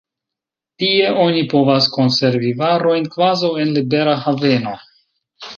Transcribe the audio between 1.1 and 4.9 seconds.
oni povas konservi varojn kvazaŭ en libera haveno.